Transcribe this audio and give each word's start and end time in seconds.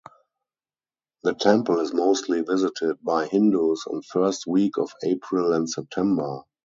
The 1.21 1.35
temple 1.35 1.79
is 1.79 1.93
mostly 1.93 2.41
visited 2.41 2.97
by 3.03 3.27
Hindus 3.27 3.83
on 3.85 4.01
first 4.01 4.47
week 4.47 4.79
of 4.79 4.91
April 5.03 5.53
and 5.53 5.69
September. 5.69 6.41